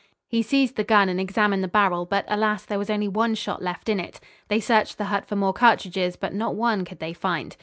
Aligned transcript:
He 0.27 0.41
seized 0.41 0.77
the 0.77 0.83
gun 0.83 1.09
and 1.09 1.19
examined 1.19 1.63
the 1.63 1.67
barrel, 1.67 2.07
but, 2.07 2.25
alas, 2.27 2.65
there 2.65 2.79
was 2.79 2.89
only 2.89 3.07
one 3.07 3.35
shot 3.35 3.61
left 3.61 3.87
in 3.87 3.99
it. 3.99 4.19
They 4.47 4.59
searched 4.59 4.97
the 4.97 5.05
hut 5.13 5.27
for 5.27 5.35
more 5.35 5.53
cartridges, 5.53 6.15
but 6.15 6.33
not 6.33 6.55
one 6.55 6.85
could 6.85 6.97
they 6.97 7.13
find. 7.13 7.55